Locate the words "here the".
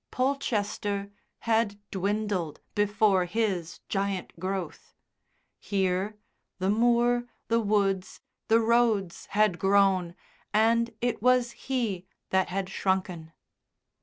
5.59-6.71